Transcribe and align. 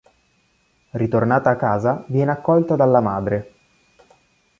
Ritornata 0.93 1.51
a 1.51 1.55
casa, 1.55 2.03
viene 2.07 2.31
accolta 2.31 2.75
dalla 2.75 3.01
madre. 3.01 3.53